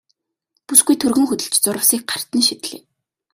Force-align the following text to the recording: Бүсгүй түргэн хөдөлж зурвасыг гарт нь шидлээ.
Бүсгүй 0.67 0.95
түргэн 1.01 1.25
хөдөлж 1.27 1.55
зурвасыг 1.63 2.01
гарт 2.09 2.29
нь 2.37 2.45
шидлээ. 2.47 2.79